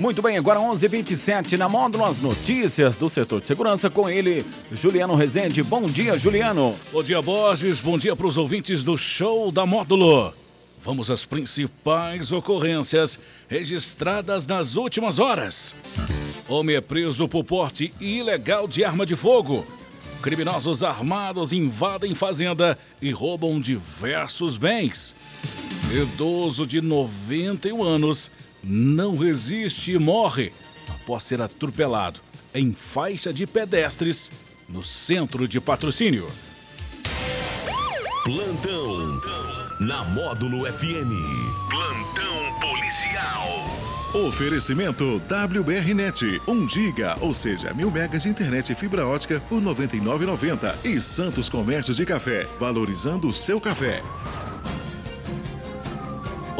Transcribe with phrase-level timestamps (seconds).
[0.00, 4.42] Muito bem, agora 11:27 na Módulo as notícias do setor de segurança com ele,
[4.72, 5.62] Juliano Rezende.
[5.62, 6.74] Bom dia, Juliano.
[6.90, 7.82] Bom dia, Borges.
[7.82, 10.32] Bom dia para os ouvintes do show da Módulo.
[10.82, 15.76] Vamos às principais ocorrências registradas nas últimas horas.
[16.48, 19.66] Homem é preso por porte ilegal de arma de fogo.
[20.22, 25.14] Criminosos armados invadem fazenda e roubam diversos bens.
[25.92, 28.30] Idoso de 91 anos
[28.62, 30.52] não resiste e morre
[30.88, 32.20] após ser atropelado
[32.54, 34.30] em faixa de pedestres
[34.68, 36.26] no centro de patrocínio.
[38.24, 39.20] Plantão
[39.80, 41.10] na Módulo FM.
[41.70, 43.70] Plantão policial.
[44.26, 49.70] Oferecimento WBRnet, 1 giga, ou seja, mil megas de internet e fibra ótica por R$
[49.70, 50.74] 99,90.
[50.84, 54.02] E Santos Comércio de Café, valorizando o seu café.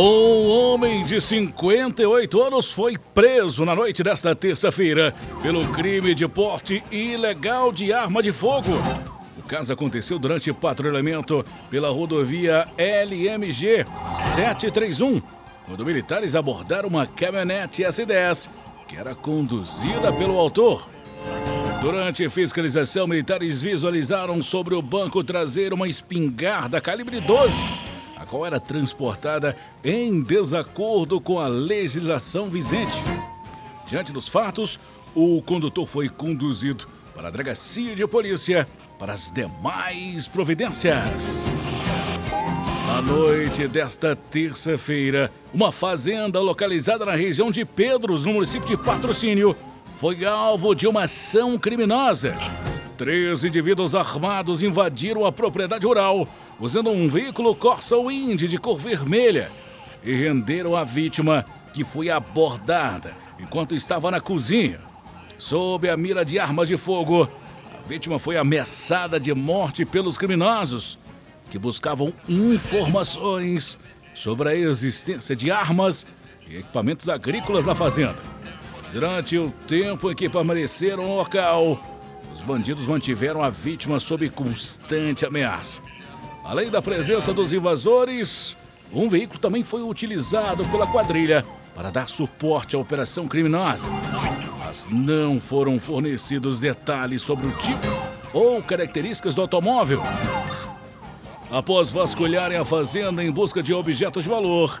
[0.00, 6.84] Um homem de 58 anos foi preso na noite desta terça-feira pelo crime de porte
[6.88, 8.70] ilegal de arma de fogo.
[9.36, 13.84] O caso aconteceu durante patrulhamento pela rodovia LMG
[14.36, 15.20] 731,
[15.66, 18.48] quando militares abordaram uma caminhonete S10
[18.86, 20.88] que era conduzida pelo autor.
[21.80, 27.87] Durante fiscalização, militares visualizaram sobre o banco traseiro uma espingarda calibre 12
[28.28, 33.02] qual era transportada em desacordo com a legislação vigente.
[33.86, 34.78] Diante dos fatos,
[35.14, 38.68] o condutor foi conduzido para a delegacia de polícia
[38.98, 41.44] para as demais providências.
[42.86, 49.56] Na noite desta terça-feira, uma fazenda localizada na região de Pedros, no município de Patrocínio,
[49.96, 52.36] foi alvo de uma ação criminosa.
[52.98, 59.52] Três indivíduos armados invadiram a propriedade rural usando um veículo Corsa Wind de cor vermelha
[60.02, 64.80] e renderam a vítima que foi abordada enquanto estava na cozinha.
[65.38, 67.30] Sob a mira de armas de fogo,
[67.72, 70.98] a vítima foi ameaçada de morte pelos criminosos
[71.48, 73.78] que buscavam informações
[74.12, 76.04] sobre a existência de armas
[76.48, 78.18] e equipamentos agrícolas na fazenda.
[78.92, 81.97] Durante o tempo em que permaneceram no local,
[82.38, 85.82] os bandidos mantiveram a vítima sob constante ameaça.
[86.44, 88.56] Além da presença dos invasores,
[88.92, 91.44] um veículo também foi utilizado pela quadrilha
[91.74, 93.90] para dar suporte à operação criminosa.
[94.56, 97.88] Mas não foram fornecidos detalhes sobre o tipo
[98.32, 100.00] ou características do automóvel.
[101.50, 104.80] Após vasculharem a fazenda em busca de objetos de valor,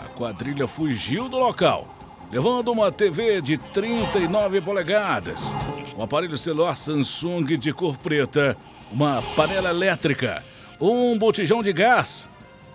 [0.00, 1.88] a quadrilha fugiu do local,
[2.30, 5.52] levando uma TV de 39 polegadas,
[5.96, 8.56] um aparelho celular Samsung de cor preta,
[8.90, 10.44] uma panela elétrica
[10.80, 12.28] um botijão de gás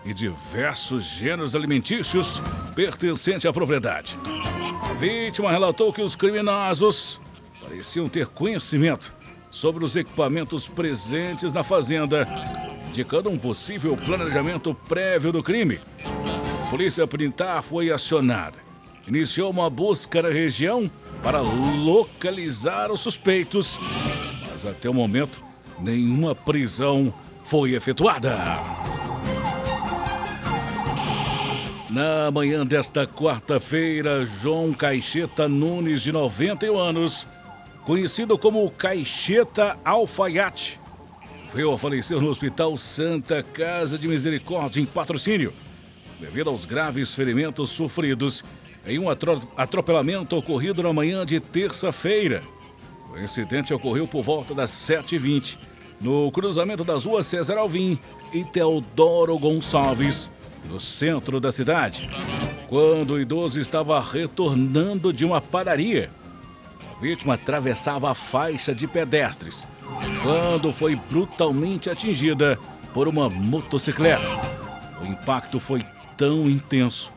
[0.05, 2.41] e diversos gêneros alimentícios
[2.75, 4.17] pertencentes à propriedade.
[4.89, 7.21] A vítima relatou que os criminosos
[7.61, 9.13] pareciam ter conhecimento
[9.51, 12.25] sobre os equipamentos presentes na fazenda,
[12.87, 15.79] indicando um possível planejamento prévio do crime.
[16.65, 18.57] A polícia militar foi acionada.
[19.07, 20.89] Iniciou uma busca na região
[21.21, 23.79] para localizar os suspeitos,
[24.49, 25.43] mas até o momento
[25.79, 27.13] nenhuma prisão
[27.43, 28.37] foi efetuada.
[31.89, 37.27] Na manhã desta quarta-feira, João Caixeta Nunes, de 91 anos,
[37.83, 40.79] conhecido como Caixeta Alfaiate,
[41.51, 45.51] veio a falecer no Hospital Santa Casa de Misericórdia, em patrocínio,
[46.19, 48.45] devido aos graves ferimentos sofridos
[48.85, 52.43] em um atropelamento ocorrido na manhã de terça-feira.
[53.11, 55.57] O incidente ocorreu por volta das 7h20
[55.99, 57.99] no cruzamento das ruas César Alvim
[58.33, 60.31] e Teodoro Gonçalves,
[60.65, 62.09] no centro da cidade,
[62.67, 66.09] quando o idoso estava retornando de uma padaria.
[66.95, 69.67] A vítima atravessava a faixa de pedestres
[70.21, 72.59] quando foi brutalmente atingida
[72.93, 74.27] por uma motocicleta.
[75.01, 75.83] O impacto foi
[76.17, 77.13] tão intenso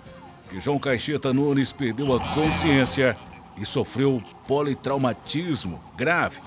[0.52, 3.16] que João Caixeta Nunes perdeu a consciência
[3.56, 6.40] e sofreu politraumatismo grave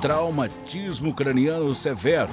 [0.00, 2.30] traumatismo craniano severo.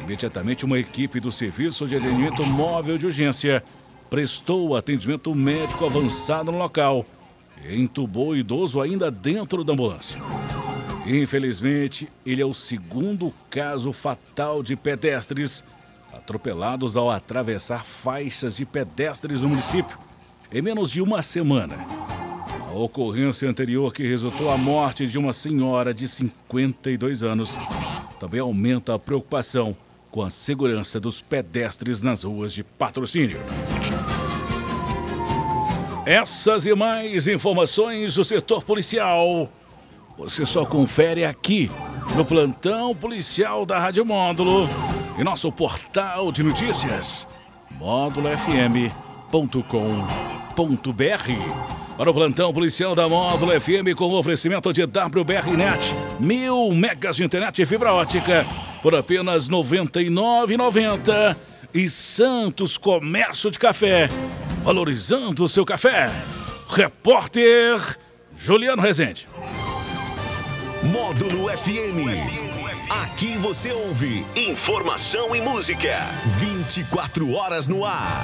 [0.00, 3.64] Imediatamente, uma equipe do Serviço de Atendimento Móvel de Urgência
[4.10, 7.06] prestou atendimento médico avançado no local
[7.64, 10.20] e entubou o idoso ainda dentro da ambulância.
[11.06, 15.64] Infelizmente, ele é o segundo caso fatal de pedestres
[16.12, 19.98] atropelados ao atravessar faixas de pedestres no município
[20.52, 21.86] em menos de uma semana.
[22.68, 27.58] A ocorrência anterior, que resultou a morte de uma senhora de 52 anos,
[28.18, 29.76] também aumenta a preocupação
[30.10, 33.40] com a segurança dos pedestres nas ruas de patrocínio.
[36.04, 39.48] Essas e mais informações do setor policial.
[40.18, 41.70] Você só confere aqui
[42.16, 44.68] no plantão policial da Rádio Módulo
[45.18, 47.26] e nosso portal de notícias
[47.78, 50.41] módulofm.com.br.
[51.96, 57.62] Para o plantão policial da Módulo FM com oferecimento de WBRnet, mil megas de internet
[57.62, 58.46] e fibra ótica
[58.82, 61.36] por apenas R$ 99,90
[61.72, 64.10] e Santos Comércio de Café,
[64.62, 66.10] valorizando o seu café.
[66.68, 67.78] Repórter
[68.36, 69.28] Juliano Rezende.
[70.82, 72.52] Módulo FM.
[72.90, 75.96] Aqui você ouve informação e música.
[76.38, 78.20] 24 horas no ar.